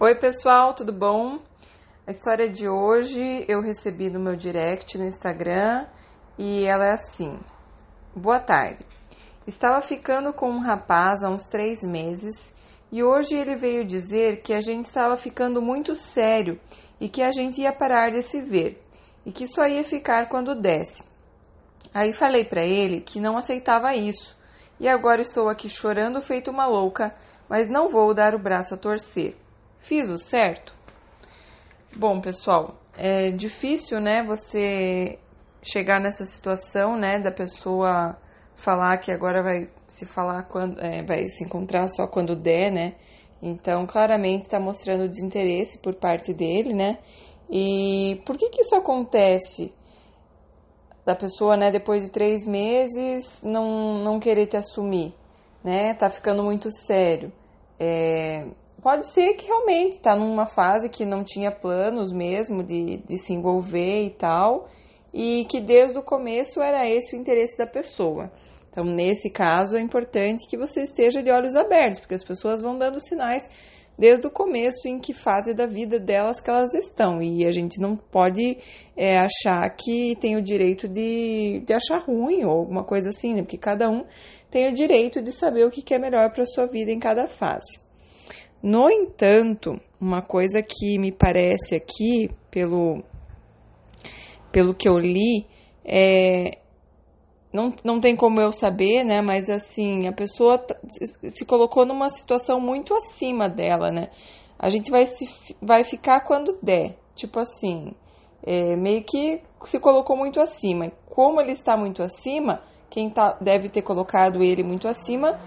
Oi, 0.00 0.14
pessoal, 0.14 0.74
tudo 0.74 0.92
bom? 0.92 1.40
A 2.06 2.12
história 2.12 2.48
de 2.48 2.68
hoje 2.68 3.44
eu 3.48 3.60
recebi 3.60 4.08
no 4.08 4.20
meu 4.20 4.36
direct 4.36 4.96
no 4.96 5.04
Instagram 5.04 5.88
e 6.38 6.64
ela 6.66 6.86
é 6.86 6.92
assim: 6.92 7.36
Boa 8.14 8.38
tarde. 8.38 8.86
Estava 9.44 9.82
ficando 9.82 10.32
com 10.32 10.48
um 10.50 10.60
rapaz 10.60 11.24
há 11.24 11.28
uns 11.28 11.42
três 11.48 11.82
meses 11.82 12.54
e 12.92 13.02
hoje 13.02 13.34
ele 13.34 13.56
veio 13.56 13.84
dizer 13.84 14.40
que 14.40 14.54
a 14.54 14.60
gente 14.60 14.84
estava 14.84 15.16
ficando 15.16 15.60
muito 15.60 15.96
sério 15.96 16.60
e 17.00 17.08
que 17.08 17.20
a 17.20 17.32
gente 17.32 17.60
ia 17.60 17.72
parar 17.72 18.12
de 18.12 18.22
se 18.22 18.40
ver 18.40 18.80
e 19.26 19.32
que 19.32 19.48
só 19.48 19.66
ia 19.66 19.82
ficar 19.82 20.28
quando 20.28 20.54
desse. 20.54 21.02
Aí 21.92 22.12
falei 22.12 22.44
para 22.44 22.64
ele 22.64 23.00
que 23.00 23.18
não 23.18 23.36
aceitava 23.36 23.96
isso 23.96 24.38
e 24.78 24.86
agora 24.86 25.20
estou 25.20 25.48
aqui 25.48 25.68
chorando 25.68 26.22
feito 26.22 26.52
uma 26.52 26.66
louca, 26.68 27.12
mas 27.48 27.68
não 27.68 27.88
vou 27.88 28.14
dar 28.14 28.32
o 28.32 28.38
braço 28.38 28.74
a 28.74 28.78
torcer. 28.78 29.34
Fiz 29.80 30.08
o 30.08 30.18
certo? 30.18 30.74
Bom, 31.96 32.20
pessoal, 32.20 32.76
é 32.96 33.30
difícil, 33.30 34.00
né, 34.00 34.22
você 34.22 35.18
chegar 35.62 36.00
nessa 36.00 36.24
situação, 36.24 36.96
né, 36.96 37.18
da 37.18 37.32
pessoa 37.32 38.16
falar 38.54 38.98
que 38.98 39.12
agora 39.12 39.42
vai 39.42 39.68
se 39.86 40.04
falar 40.04 40.42
quando, 40.44 40.80
é, 40.80 41.02
vai 41.02 41.28
se 41.28 41.44
encontrar 41.44 41.88
só 41.88 42.06
quando 42.06 42.34
der, 42.34 42.72
né? 42.72 42.94
Então, 43.40 43.86
claramente 43.86 44.42
está 44.42 44.58
mostrando 44.58 45.08
desinteresse 45.08 45.78
por 45.78 45.94
parte 45.94 46.34
dele, 46.34 46.74
né? 46.74 46.98
E 47.48 48.20
por 48.26 48.36
que 48.36 48.50
que 48.50 48.60
isso 48.60 48.74
acontece? 48.74 49.72
Da 51.06 51.14
pessoa, 51.14 51.56
né, 51.56 51.70
depois 51.70 52.04
de 52.04 52.10
três 52.10 52.44
meses, 52.44 53.42
não, 53.44 54.02
não 54.02 54.18
querer 54.18 54.46
te 54.46 54.56
assumir, 54.56 55.14
né? 55.62 55.94
Tá 55.94 56.10
ficando 56.10 56.42
muito 56.42 56.68
sério. 56.70 57.32
É, 57.78 58.44
pode 58.82 59.06
ser 59.06 59.34
que 59.34 59.46
realmente 59.46 59.96
está 59.96 60.14
numa 60.14 60.46
fase 60.46 60.88
que 60.88 61.04
não 61.04 61.24
tinha 61.24 61.50
planos 61.50 62.12
mesmo 62.12 62.62
de, 62.62 62.98
de 62.98 63.18
se 63.18 63.32
envolver 63.32 64.04
e 64.04 64.10
tal, 64.10 64.66
e 65.12 65.46
que 65.48 65.60
desde 65.60 65.98
o 65.98 66.02
começo 66.02 66.60
era 66.60 66.88
esse 66.88 67.16
o 67.16 67.18
interesse 67.18 67.56
da 67.56 67.66
pessoa. 67.66 68.30
Então, 68.70 68.84
nesse 68.84 69.30
caso, 69.30 69.76
é 69.76 69.80
importante 69.80 70.46
que 70.46 70.56
você 70.56 70.82
esteja 70.82 71.22
de 71.22 71.30
olhos 71.30 71.56
abertos, 71.56 71.98
porque 71.98 72.14
as 72.14 72.24
pessoas 72.24 72.60
vão 72.60 72.76
dando 72.76 73.00
sinais 73.00 73.48
desde 73.98 74.28
o 74.28 74.30
começo 74.30 74.86
em 74.86 75.00
que 75.00 75.12
fase 75.12 75.52
da 75.52 75.66
vida 75.66 75.98
delas 75.98 76.38
que 76.40 76.48
elas 76.48 76.72
estão. 76.74 77.20
E 77.20 77.44
a 77.44 77.50
gente 77.50 77.80
não 77.80 77.96
pode 77.96 78.58
é, 78.96 79.18
achar 79.18 79.68
que 79.70 80.14
tem 80.20 80.36
o 80.36 80.42
direito 80.42 80.86
de, 80.86 81.64
de 81.66 81.72
achar 81.72 82.00
ruim 82.04 82.44
ou 82.44 82.50
alguma 82.50 82.84
coisa 82.84 83.10
assim, 83.10 83.34
né? 83.34 83.42
Porque 83.42 83.58
cada 83.58 83.90
um 83.90 84.04
tem 84.48 84.68
o 84.68 84.74
direito 84.74 85.20
de 85.20 85.32
saber 85.32 85.66
o 85.66 85.70
que 85.70 85.92
é 85.92 85.98
melhor 85.98 86.30
para 86.30 86.44
a 86.44 86.46
sua 86.46 86.66
vida 86.66 86.92
em 86.92 87.00
cada 87.00 87.26
fase. 87.26 87.87
No 88.62 88.90
entanto, 88.90 89.80
uma 90.00 90.20
coisa 90.20 90.62
que 90.62 90.98
me 90.98 91.12
parece 91.12 91.76
aqui, 91.76 92.30
pelo, 92.50 93.02
pelo 94.50 94.74
que 94.74 94.88
eu 94.88 94.98
li, 94.98 95.46
é, 95.84 96.58
não, 97.52 97.74
não 97.82 98.00
tem 98.00 98.14
como 98.16 98.40
eu 98.40 98.52
saber, 98.52 99.04
né? 99.04 99.22
Mas 99.22 99.48
assim, 99.48 100.06
a 100.06 100.12
pessoa 100.12 100.64
se 101.22 101.44
colocou 101.44 101.86
numa 101.86 102.10
situação 102.10 102.60
muito 102.60 102.94
acima 102.94 103.48
dela, 103.48 103.90
né? 103.90 104.10
A 104.58 104.68
gente 104.70 104.90
vai, 104.90 105.06
se, 105.06 105.56
vai 105.62 105.84
ficar 105.84 106.20
quando 106.20 106.58
der. 106.62 106.96
Tipo 107.14 107.38
assim, 107.40 107.92
é, 108.42 108.76
meio 108.76 109.02
que 109.02 109.40
se 109.64 109.80
colocou 109.80 110.16
muito 110.16 110.40
acima. 110.40 110.90
Como 111.06 111.40
ele 111.40 111.52
está 111.52 111.76
muito 111.76 112.02
acima, 112.02 112.62
quem 112.90 113.08
tá, 113.08 113.36
deve 113.40 113.68
ter 113.68 113.82
colocado 113.82 114.42
ele 114.42 114.62
muito 114.62 114.86
acima 114.88 115.38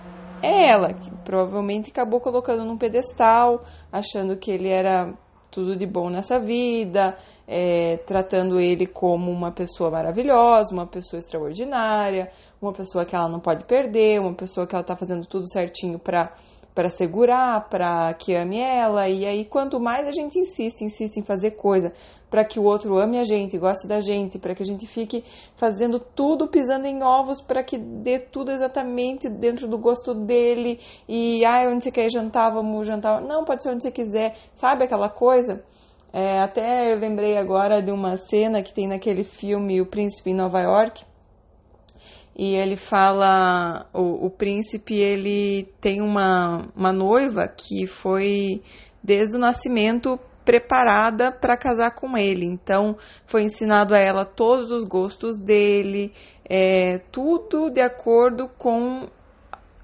é 0.42 0.70
ela, 0.70 0.94
que 0.94 1.12
provavelmente 1.24 1.90
acabou 1.90 2.20
colocando 2.20 2.64
num 2.66 2.78
pedestal, 2.78 3.64
achando 3.92 4.38
que 4.38 4.52
ele 4.52 4.70
era 4.70 5.14
tudo 5.52 5.76
de 5.76 5.86
bom 5.86 6.10
nessa 6.10 6.40
vida, 6.40 7.18
é, 7.48 7.98
tratando 7.98 8.60
ele 8.60 8.88
como 8.88 9.30
uma 9.30 9.52
pessoa 9.52 9.92
maravilhosa, 9.92 10.74
uma 10.74 10.88
pessoa 10.88 11.20
extraordinária, 11.20 12.32
uma 12.62 12.72
pessoa 12.72 13.04
que 13.04 13.16
ela 13.16 13.28
não 13.28 13.40
pode 13.40 13.66
perder, 13.66 14.22
uma 14.22 14.34
pessoa 14.34 14.66
que 14.66 14.74
ela 14.74 14.82
está 14.82 14.96
fazendo 14.96 15.26
tudo 15.26 15.52
certinho 15.52 16.00
para 16.00 16.34
para 16.74 16.90
segurar, 16.90 17.70
para 17.70 18.14
que 18.14 18.36
ame 18.36 18.60
ela. 18.60 19.08
E 19.10 19.26
aí, 19.26 19.46
quanto 19.46 19.80
mais 19.80 20.08
a 20.08 20.12
gente 20.12 20.40
insiste, 20.40 20.84
insiste 20.84 21.18
em 21.18 21.24
fazer 21.24 21.52
coisa 21.52 21.94
para 22.32 22.46
que 22.46 22.58
o 22.58 22.64
outro 22.64 22.98
ame 22.98 23.20
a 23.20 23.26
gente, 23.26 23.58
goste 23.58 23.86
da 23.86 24.00
gente, 24.00 24.40
para 24.40 24.56
que 24.56 24.64
a 24.64 24.66
gente 24.66 24.88
fique 24.88 25.22
fazendo 25.54 26.00
tudo 26.00 26.48
pisando 26.48 26.88
em 26.88 27.04
ovos 27.04 27.42
para 27.42 27.62
que 27.62 27.78
dê 27.78 28.18
tudo 28.20 28.52
exatamente 28.52 29.28
dentro 29.28 29.68
do 29.68 29.78
gosto 29.78 30.14
dele. 30.14 30.80
E, 31.10 31.44
ai, 31.44 31.68
onde 31.68 31.84
você 31.84 31.92
quer 31.92 32.10
jantar, 32.10 32.50
vamos 32.50 32.88
jantar. 32.88 33.22
Não, 33.22 33.44
pode 33.44 33.62
ser 33.62 33.70
onde 33.70 33.84
você 33.84 33.92
quiser. 33.92 34.38
Sabe 34.56 34.86
aquela 34.86 35.10
coisa? 35.10 35.62
É, 36.14 36.40
até 36.40 36.94
eu 36.94 37.00
lembrei 37.00 37.38
agora 37.38 37.82
de 37.82 37.92
uma 37.92 38.16
cena 38.16 38.62
que 38.62 38.74
tem 38.74 38.88
naquele 38.88 39.24
filme 39.24 39.82
O 39.82 39.86
Príncipe 39.86 40.32
em 40.32 40.34
Nova 40.34 40.62
York, 40.62 41.04
e 42.36 42.56
ele 42.56 42.76
fala 42.76 43.88
o, 43.94 44.26
o 44.26 44.30
príncipe 44.30 44.96
ele 44.96 45.70
tem 45.80 46.02
uma, 46.02 46.68
uma 46.76 46.94
noiva 46.94 47.48
que 47.48 47.86
foi 47.86 48.62
desde 49.04 49.36
o 49.36 49.40
nascimento 49.40 50.20
preparada 50.46 51.32
para 51.32 51.58
casar 51.58 51.92
com 51.92 52.18
ele. 52.18 52.46
Então 52.46 52.98
foi 53.26 53.44
ensinado 53.44 53.94
a 53.94 54.00
ela 54.00 54.26
todos 54.26 54.72
os 54.72 54.84
gostos 54.84 55.38
dele, 55.38 56.14
é, 56.50 57.00
tudo 57.12 57.70
de 57.70 57.82
acordo 57.82 58.50
com 58.58 59.08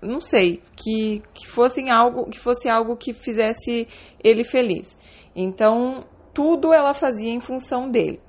não 0.01 0.21
sei 0.21 0.61
que, 0.75 1.23
que 1.33 1.47
fosse 1.47 1.89
algo 1.89 2.29
que 2.29 2.39
fosse 2.39 2.69
algo 2.69 2.95
que 2.95 3.13
fizesse 3.13 3.87
ele 4.23 4.43
feliz. 4.43 4.97
Então 5.35 6.05
tudo 6.33 6.73
ela 6.73 6.93
fazia 6.93 7.31
em 7.31 7.39
função 7.39 7.89
dele. 7.89 8.21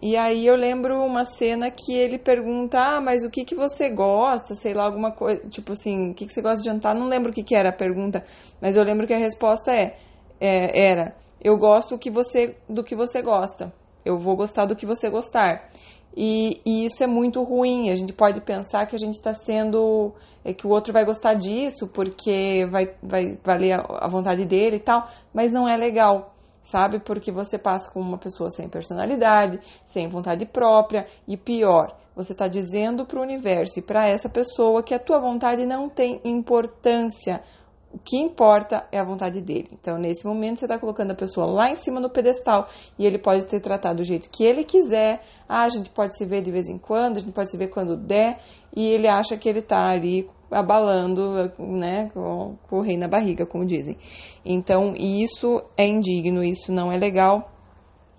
E 0.00 0.16
aí 0.16 0.46
eu 0.46 0.54
lembro 0.54 1.02
uma 1.04 1.24
cena 1.24 1.70
que 1.70 1.92
ele 1.92 2.18
pergunta, 2.18 2.78
ah, 2.78 3.00
mas 3.00 3.24
o 3.24 3.30
que 3.30 3.44
que 3.44 3.54
você 3.54 3.90
gosta? 3.90 4.54
Sei 4.54 4.72
lá, 4.72 4.84
alguma 4.84 5.10
coisa, 5.10 5.40
tipo 5.48 5.72
assim, 5.72 6.10
o 6.10 6.14
que 6.14 6.26
que 6.26 6.32
você 6.32 6.40
gosta 6.40 6.58
de 6.62 6.68
jantar? 6.68 6.94
Não 6.94 7.08
lembro 7.08 7.30
o 7.30 7.34
que 7.34 7.42
que 7.42 7.54
era 7.54 7.70
a 7.70 7.72
pergunta, 7.72 8.24
mas 8.60 8.76
eu 8.76 8.84
lembro 8.84 9.06
que 9.06 9.14
a 9.14 9.18
resposta 9.18 9.72
é, 9.72 9.96
é 10.40 10.88
era, 10.88 11.16
eu 11.42 11.56
gosto 11.56 11.90
do 11.90 11.98
que 11.98 12.10
você, 12.10 12.56
do 12.68 12.84
que 12.84 12.94
você 12.94 13.22
gosta. 13.22 13.72
Eu 14.04 14.18
vou 14.18 14.36
gostar 14.36 14.66
do 14.66 14.76
que 14.76 14.86
você 14.86 15.10
gostar. 15.10 15.68
E, 16.16 16.60
e, 16.64 16.86
isso 16.86 17.02
é 17.04 17.06
muito 17.06 17.42
ruim. 17.42 17.90
A 17.90 17.96
gente 17.96 18.12
pode 18.12 18.40
pensar 18.40 18.86
que 18.86 18.96
a 18.96 18.98
gente 18.98 19.14
está 19.14 19.34
sendo. 19.34 20.12
É, 20.44 20.52
que 20.52 20.66
o 20.66 20.70
outro 20.70 20.92
vai 20.92 21.04
gostar 21.04 21.34
disso 21.34 21.86
porque 21.86 22.66
vai, 22.70 22.94
vai 23.02 23.38
valer 23.44 23.74
a, 23.74 23.84
a 24.00 24.08
vontade 24.08 24.44
dele 24.44 24.76
e 24.76 24.80
tal, 24.80 25.06
mas 25.32 25.52
não 25.52 25.68
é 25.68 25.76
legal 25.76 26.34
sabe? 26.70 27.00
Porque 27.00 27.32
você 27.32 27.58
passa 27.58 27.90
como 27.90 28.06
uma 28.06 28.18
pessoa 28.18 28.50
sem 28.50 28.68
personalidade, 28.68 29.58
sem 29.84 30.08
vontade 30.08 30.44
própria 30.44 31.06
e 31.26 31.36
pior, 31.36 31.96
você 32.14 32.32
está 32.32 32.48
dizendo 32.48 33.06
para 33.06 33.20
o 33.20 33.22
universo 33.22 33.78
e 33.78 33.82
para 33.82 34.08
essa 34.08 34.28
pessoa 34.28 34.82
que 34.82 34.92
a 34.92 34.98
tua 34.98 35.20
vontade 35.20 35.64
não 35.64 35.88
tem 35.88 36.20
importância. 36.24 37.40
O 37.92 37.98
que 37.98 38.18
importa 38.18 38.86
é 38.92 38.98
a 38.98 39.04
vontade 39.04 39.40
dele. 39.40 39.70
Então, 39.72 39.96
nesse 39.96 40.26
momento, 40.26 40.58
você 40.58 40.66
está 40.66 40.78
colocando 40.78 41.12
a 41.12 41.14
pessoa 41.14 41.46
lá 41.46 41.70
em 41.70 41.76
cima 41.76 42.00
no 42.00 42.10
pedestal 42.10 42.68
e 42.98 43.06
ele 43.06 43.18
pode 43.18 43.46
ter 43.46 43.60
tratado 43.60 43.96
do 43.96 44.04
jeito 44.04 44.28
que 44.30 44.44
ele 44.44 44.62
quiser. 44.62 45.22
Ah, 45.48 45.62
a 45.62 45.68
gente 45.70 45.88
pode 45.88 46.14
se 46.16 46.26
ver 46.26 46.42
de 46.42 46.50
vez 46.50 46.68
em 46.68 46.76
quando, 46.76 47.16
a 47.16 47.20
gente 47.20 47.32
pode 47.32 47.50
se 47.50 47.56
ver 47.56 47.68
quando 47.68 47.96
der, 47.96 48.40
e 48.76 48.86
ele 48.86 49.08
acha 49.08 49.38
que 49.38 49.48
ele 49.48 49.60
está 49.60 49.90
ali 49.90 50.28
abalando, 50.50 51.50
né, 51.58 52.10
com, 52.12 52.56
com 52.68 52.78
o 52.78 52.82
rei 52.82 52.96
na 52.96 53.08
barriga, 53.08 53.46
como 53.46 53.64
dizem. 53.64 53.96
Então, 54.44 54.92
isso 54.94 55.62
é 55.76 55.86
indigno, 55.86 56.42
isso 56.44 56.70
não 56.70 56.92
é 56.92 56.96
legal. 56.96 57.50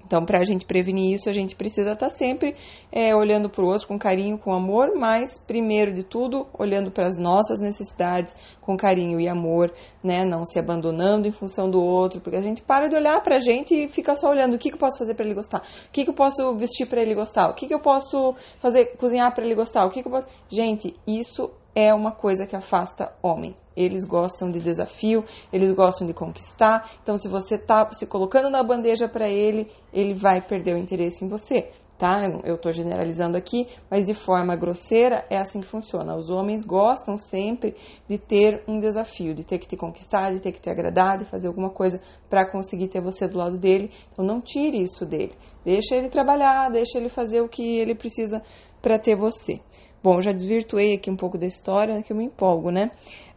Então, 0.09 0.25
para 0.25 0.39
a 0.39 0.43
gente 0.43 0.65
prevenir 0.65 1.13
isso, 1.13 1.29
a 1.29 1.31
gente 1.31 1.55
precisa 1.55 1.93
estar 1.93 2.07
tá 2.07 2.09
sempre 2.09 2.55
é, 2.91 3.15
olhando 3.15 3.47
para 3.47 3.63
o 3.63 3.67
outro 3.67 3.87
com 3.87 3.99
carinho, 3.99 4.39
com 4.39 4.51
amor, 4.51 4.95
mas, 4.95 5.39
primeiro 5.45 5.93
de 5.93 6.01
tudo, 6.01 6.47
olhando 6.51 6.89
para 6.89 7.07
as 7.07 7.15
nossas 7.15 7.59
necessidades 7.59 8.35
com 8.59 8.75
carinho 8.75 9.19
e 9.21 9.27
amor, 9.27 9.71
né? 10.03 10.25
Não 10.25 10.43
se 10.45 10.57
abandonando 10.57 11.27
em 11.27 11.31
função 11.31 11.69
do 11.69 11.79
outro, 11.79 12.19
porque 12.21 12.37
a 12.37 12.41
gente 12.41 12.59
para 12.59 12.87
de 12.87 12.95
olhar 12.95 13.21
para 13.21 13.35
a 13.35 13.39
gente 13.39 13.75
e 13.75 13.87
fica 13.87 14.15
só 14.15 14.31
olhando 14.31 14.55
o 14.55 14.57
que, 14.57 14.69
que 14.69 14.75
eu 14.75 14.79
posso 14.79 14.97
fazer 14.97 15.13
para 15.13 15.25
ele 15.25 15.35
gostar, 15.35 15.59
o 15.59 15.91
que, 15.91 16.03
que 16.03 16.09
eu 16.09 16.15
posso 16.15 16.55
vestir 16.55 16.87
para 16.87 17.03
ele 17.03 17.13
gostar, 17.13 17.47
o 17.47 17.53
que, 17.53 17.67
que 17.67 17.73
eu 17.75 17.79
posso 17.79 18.33
fazer, 18.59 18.97
cozinhar 18.97 19.31
para 19.31 19.45
ele 19.45 19.53
gostar, 19.53 19.85
o 19.85 19.91
que, 19.91 20.01
que 20.01 20.07
eu 20.07 20.11
posso. 20.11 20.25
Gente, 20.49 20.95
isso 21.05 21.51
é 21.75 21.93
uma 21.93 22.11
coisa 22.11 22.45
que 22.45 22.55
afasta 22.55 23.13
homem. 23.21 23.55
Eles 23.75 24.03
gostam 24.03 24.51
de 24.51 24.59
desafio, 24.59 25.23
eles 25.53 25.71
gostam 25.71 26.05
de 26.05 26.13
conquistar. 26.13 26.89
Então, 27.01 27.17
se 27.17 27.27
você 27.27 27.55
está 27.55 27.89
se 27.91 28.05
colocando 28.05 28.49
na 28.49 28.63
bandeja 28.63 29.07
para 29.07 29.29
ele, 29.29 29.71
ele 29.93 30.13
vai 30.13 30.41
perder 30.41 30.75
o 30.75 30.77
interesse 30.77 31.23
em 31.23 31.29
você. 31.29 31.69
Tá? 31.97 32.21
Eu 32.45 32.55
estou 32.55 32.71
generalizando 32.71 33.35
aqui, 33.37 33.67
mas 33.91 34.05
de 34.05 34.13
forma 34.13 34.55
grosseira 34.55 35.25
é 35.29 35.37
assim 35.37 35.59
que 35.59 35.67
funciona. 35.67 36.15
Os 36.15 36.29
homens 36.29 36.63
gostam 36.63 37.17
sempre 37.17 37.75
de 38.07 38.17
ter 38.17 38.63
um 38.65 38.79
desafio, 38.79 39.33
de 39.33 39.43
ter 39.43 39.57
que 39.57 39.67
te 39.67 39.75
conquistar, 39.75 40.31
de 40.31 40.39
ter 40.39 40.53
que 40.53 40.61
te 40.61 40.69
agradar, 40.69 41.17
de 41.17 41.25
fazer 41.25 41.49
alguma 41.49 41.69
coisa 41.69 41.99
para 42.29 42.49
conseguir 42.49 42.87
ter 42.87 43.01
você 43.01 43.27
do 43.27 43.37
lado 43.37 43.57
dele. 43.57 43.91
Então 44.13 44.23
não 44.23 44.39
tire 44.39 44.81
isso 44.81 45.05
dele. 45.05 45.33
Deixa 45.65 45.93
ele 45.93 46.07
trabalhar, 46.07 46.69
deixa 46.69 46.97
ele 46.97 47.09
fazer 47.09 47.41
o 47.41 47.49
que 47.49 47.77
ele 47.77 47.93
precisa 47.93 48.41
para 48.81 48.97
ter 48.97 49.17
você. 49.17 49.59
Bom, 50.01 50.21
já 50.21 50.31
desvirtuei 50.31 50.93
aqui 50.93 51.09
um 51.09 51.15
pouco 51.15 51.37
da 51.37 51.45
história, 51.45 52.01
que 52.01 52.13
eu 52.13 52.17
me 52.17 52.23
empolgo, 52.23 52.71
né? 52.71 52.89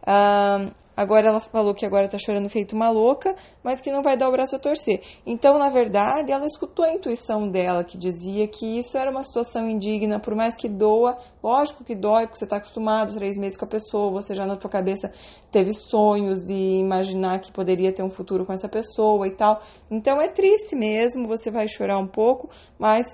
Ah, 0.05 0.69
agora 0.97 1.29
ela 1.29 1.39
falou 1.39 1.73
que 1.73 1.85
agora 1.85 2.09
tá 2.09 2.17
chorando 2.17 2.49
feito 2.49 2.73
uma 2.73 2.89
louca, 2.89 3.35
mas 3.63 3.81
que 3.81 3.89
não 3.89 4.03
vai 4.03 4.17
dar 4.17 4.27
o 4.27 4.31
braço 4.31 4.55
a 4.55 4.59
torcer. 4.59 5.01
Então, 5.25 5.57
na 5.57 5.69
verdade, 5.69 6.31
ela 6.31 6.45
escutou 6.45 6.83
a 6.83 6.93
intuição 6.93 7.49
dela, 7.49 7.83
que 7.83 7.97
dizia 7.97 8.45
que 8.47 8.79
isso 8.79 8.97
era 8.97 9.09
uma 9.09 9.23
situação 9.23 9.69
indigna, 9.69 10.19
por 10.19 10.35
mais 10.35 10.55
que 10.55 10.67
doa, 10.67 11.17
lógico 11.41 11.83
que 11.83 11.95
dói, 11.95 12.27
porque 12.27 12.39
você 12.39 12.43
está 12.43 12.57
acostumado 12.57 13.13
três 13.13 13.37
meses 13.37 13.57
com 13.57 13.65
a 13.65 13.67
pessoa, 13.67 14.11
você 14.11 14.35
já 14.35 14.45
na 14.45 14.57
tua 14.57 14.69
cabeça 14.69 15.11
teve 15.51 15.73
sonhos 15.73 16.41
de 16.45 16.79
imaginar 16.79 17.39
que 17.39 17.51
poderia 17.51 17.91
ter 17.93 18.03
um 18.03 18.09
futuro 18.09 18.45
com 18.45 18.51
essa 18.51 18.67
pessoa 18.67 19.25
e 19.25 19.31
tal. 19.31 19.61
Então 19.89 20.21
é 20.21 20.27
triste 20.27 20.75
mesmo, 20.75 21.27
você 21.27 21.49
vai 21.49 21.67
chorar 21.67 21.97
um 21.97 22.07
pouco, 22.07 22.49
mas 22.77 23.05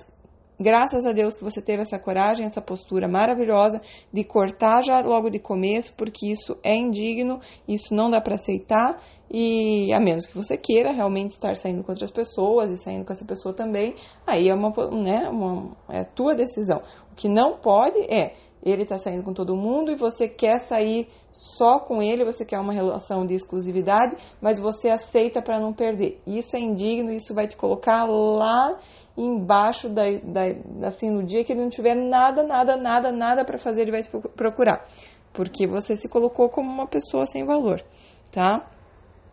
Graças 0.62 1.06
a 1.06 1.12
Deus 1.12 1.34
que 1.34 1.42
você 1.42 1.62
teve 1.62 1.80
essa 1.80 1.98
coragem, 1.98 2.44
essa 2.44 2.60
postura 2.60 3.08
maravilhosa 3.08 3.80
de 4.12 4.22
cortar 4.22 4.82
já 4.82 5.00
logo 5.00 5.30
de 5.30 5.38
começo, 5.38 5.94
porque 5.96 6.30
isso 6.30 6.54
é 6.62 6.74
indigno, 6.74 7.40
isso 7.66 7.94
não 7.94 8.10
dá 8.10 8.20
para 8.20 8.34
aceitar 8.34 9.00
e 9.30 9.90
a 9.94 9.98
menos 9.98 10.26
que 10.26 10.36
você 10.36 10.58
queira 10.58 10.92
realmente 10.92 11.30
estar 11.30 11.56
saindo 11.56 11.82
com 11.82 11.92
outras 11.92 12.10
pessoas 12.10 12.70
e 12.70 12.76
saindo 12.76 13.06
com 13.06 13.12
essa 13.12 13.24
pessoa 13.24 13.54
também, 13.54 13.94
aí 14.26 14.50
é 14.50 14.54
uma, 14.54 14.70
né, 14.90 15.30
uma 15.30 15.74
é 15.88 16.00
a 16.00 16.04
tua 16.04 16.34
decisão. 16.34 16.82
O 17.10 17.14
que 17.14 17.26
não 17.26 17.56
pode 17.56 17.98
é 18.12 18.34
ele 18.62 18.82
está 18.82 18.98
saindo 18.98 19.22
com 19.22 19.32
todo 19.32 19.56
mundo 19.56 19.90
e 19.90 19.96
você 19.96 20.28
quer 20.28 20.58
sair 20.58 21.08
só 21.32 21.78
com 21.78 22.02
ele, 22.02 22.24
você 22.24 22.44
quer 22.44 22.58
uma 22.58 22.72
relação 22.72 23.24
de 23.24 23.34
exclusividade, 23.34 24.16
mas 24.40 24.58
você 24.58 24.90
aceita 24.90 25.40
para 25.40 25.58
não 25.58 25.72
perder. 25.72 26.20
Isso 26.26 26.56
é 26.56 26.60
indigno, 26.60 27.10
isso 27.12 27.34
vai 27.34 27.46
te 27.46 27.56
colocar 27.56 28.04
lá 28.04 28.78
embaixo 29.16 29.88
da, 29.88 30.02
da, 30.22 30.86
assim 30.86 31.10
no 31.10 31.22
dia 31.22 31.44
que 31.44 31.52
ele 31.52 31.62
não 31.62 31.68
tiver 31.68 31.94
nada, 31.94 32.42
nada, 32.42 32.76
nada, 32.76 33.12
nada 33.12 33.44
para 33.44 33.58
fazer, 33.58 33.82
ele 33.82 33.90
vai 33.90 34.02
te 34.02 34.08
procurar, 34.08 34.86
porque 35.32 35.66
você 35.66 35.96
se 35.96 36.08
colocou 36.08 36.48
como 36.48 36.70
uma 36.70 36.86
pessoa 36.86 37.26
sem 37.26 37.44
valor, 37.44 37.82
tá? 38.30 38.66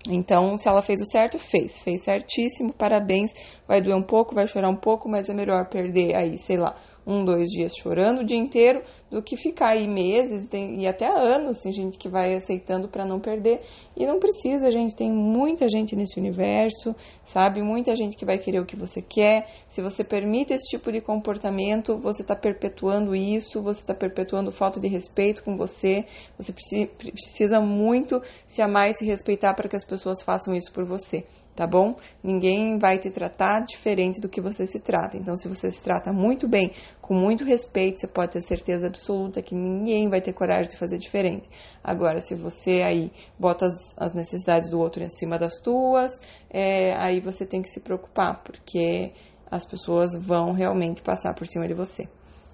Então, 0.09 0.57
se 0.57 0.67
ela 0.69 0.81
fez 0.81 1.01
o 1.01 1.05
certo, 1.05 1.37
fez, 1.37 1.79
fez 1.79 2.03
certíssimo, 2.03 2.71
parabéns. 2.71 3.31
Vai 3.67 3.81
doer 3.81 3.95
um 3.95 4.03
pouco, 4.03 4.33
vai 4.33 4.47
chorar 4.47 4.69
um 4.69 4.75
pouco, 4.75 5.09
mas 5.09 5.27
é 5.27 5.33
melhor 5.33 5.67
perder 5.67 6.15
aí, 6.15 6.37
sei 6.37 6.57
lá, 6.57 6.75
um, 7.07 7.23
dois 7.23 7.47
dias 7.47 7.71
chorando 7.73 8.19
o 8.19 8.25
dia 8.25 8.37
inteiro 8.37 8.83
do 9.09 9.23
que 9.23 9.37
ficar 9.37 9.69
aí 9.69 9.87
meses 9.87 10.49
e 10.51 10.85
até 10.85 11.07
anos. 11.07 11.59
Tem 11.61 11.71
gente 11.71 11.97
que 11.97 12.09
vai 12.09 12.35
aceitando 12.35 12.89
para 12.89 13.05
não 13.05 13.17
perder 13.17 13.61
e 13.95 14.05
não 14.05 14.19
precisa, 14.19 14.69
gente. 14.69 14.93
Tem 14.93 15.09
muita 15.09 15.69
gente 15.69 15.95
nesse 15.95 16.19
universo, 16.19 16.93
sabe? 17.23 17.61
Muita 17.61 17.95
gente 17.95 18.17
que 18.17 18.25
vai 18.25 18.37
querer 18.37 18.59
o 18.59 18.65
que 18.65 18.75
você 18.75 19.01
quer. 19.01 19.47
Se 19.69 19.81
você 19.81 20.03
permite 20.03 20.53
esse 20.53 20.67
tipo 20.69 20.91
de 20.91 20.99
comportamento, 20.99 21.97
você 21.97 22.21
está 22.21 22.35
perpetuando 22.35 23.15
isso, 23.15 23.61
você 23.61 23.79
está 23.79 23.93
perpetuando 23.93 24.51
falta 24.51 24.77
de 24.77 24.89
respeito 24.89 25.41
com 25.43 25.55
você. 25.55 26.05
Você 26.37 26.51
precisa 26.51 27.61
muito 27.61 28.21
se 28.45 28.61
amar 28.61 28.89
e 28.89 28.93
se 28.93 29.05
respeitar 29.05 29.53
para 29.53 29.69
que 29.69 29.77
as 29.77 29.85
pessoas 29.85 30.21
façam 30.21 30.53
isso 30.53 30.73
por 30.73 30.83
você 30.83 31.25
tá 31.57 31.65
bom? 31.65 31.95
Ninguém 32.23 32.77
vai 32.77 32.99
te 32.99 33.09
tratar 33.09 33.61
diferente 33.61 34.21
do 34.21 34.29
que 34.29 34.39
você 34.39 34.67
se 34.67 34.79
trata. 34.79 35.17
Então, 35.17 35.35
se 35.35 35.47
você 35.47 35.71
se 35.71 35.81
trata 35.81 36.13
muito 36.13 36.47
bem, 36.47 36.71
com 37.01 37.15
muito 37.15 37.43
respeito, 37.43 37.99
você 37.99 38.07
pode 38.07 38.33
ter 38.33 38.43
certeza 38.43 38.85
absoluta 38.85 39.41
que 39.41 39.55
ninguém 39.55 40.07
vai 40.07 40.21
ter 40.21 40.33
coragem 40.33 40.69
de 40.69 40.77
fazer 40.77 40.99
diferente. 40.99 41.49
Agora, 41.83 42.21
se 42.21 42.35
você 42.35 42.83
aí 42.83 43.11
bota 43.39 43.65
as, 43.65 43.95
as 43.97 44.13
necessidades 44.13 44.69
do 44.69 44.79
outro 44.79 45.01
em 45.01 45.09
cima 45.09 45.39
das 45.39 45.57
tuas, 45.57 46.21
é, 46.47 46.93
aí 46.95 47.19
você 47.19 47.43
tem 47.43 47.63
que 47.63 47.69
se 47.69 47.79
preocupar, 47.79 48.43
porque 48.43 49.11
as 49.49 49.65
pessoas 49.65 50.13
vão 50.13 50.51
realmente 50.51 51.01
passar 51.01 51.33
por 51.33 51.47
cima 51.47 51.67
de 51.67 51.73
você, 51.73 52.07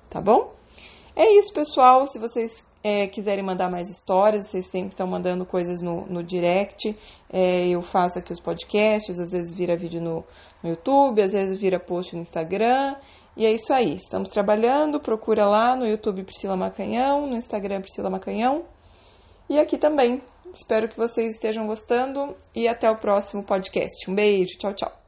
tá 0.09 0.21
bom? 0.21 0.53
É 1.15 1.37
isso, 1.37 1.53
pessoal. 1.53 2.07
Se 2.07 2.17
vocês 2.17 2.63
é, 2.83 3.07
quiserem 3.07 3.43
mandar 3.43 3.69
mais 3.69 3.89
histórias, 3.89 4.47
vocês 4.47 4.65
sempre 4.65 4.89
estão 4.89 5.07
mandando 5.07 5.45
coisas 5.45 5.81
no, 5.81 6.05
no 6.07 6.23
direct. 6.23 6.95
É, 7.31 7.67
eu 7.67 7.81
faço 7.81 8.19
aqui 8.19 8.33
os 8.33 8.39
podcasts, 8.39 9.19
às 9.19 9.31
vezes 9.31 9.53
vira 9.53 9.75
vídeo 9.77 10.01
no, 10.01 10.23
no 10.61 10.71
YouTube, 10.71 11.21
às 11.21 11.31
vezes 11.31 11.57
vira 11.59 11.79
post 11.79 12.15
no 12.15 12.21
Instagram. 12.21 12.95
E 13.37 13.45
é 13.45 13.51
isso 13.51 13.73
aí. 13.73 13.93
Estamos 13.93 14.29
trabalhando. 14.29 14.99
Procura 14.99 15.47
lá 15.47 15.75
no 15.75 15.87
YouTube 15.87 16.23
Priscila 16.23 16.55
Macanhão, 16.55 17.27
no 17.27 17.35
Instagram 17.35 17.81
Priscila 17.81 18.09
Macanhão. 18.09 18.63
E 19.49 19.59
aqui 19.59 19.77
também. 19.77 20.21
Espero 20.53 20.87
que 20.87 20.97
vocês 20.97 21.33
estejam 21.33 21.65
gostando 21.65 22.35
e 22.53 22.67
até 22.67 22.89
o 22.89 22.97
próximo 22.97 23.43
podcast. 23.43 24.09
Um 24.09 24.13
beijo, 24.13 24.57
tchau, 24.59 24.73
tchau. 24.73 25.02